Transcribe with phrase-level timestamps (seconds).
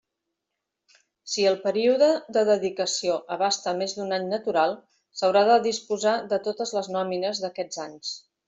[1.33, 2.07] Si el període
[2.37, 4.75] de dedicació abasta més d'un any natural,
[5.21, 8.17] s'haurà de disposar de totes les nòmines d'aquests anys.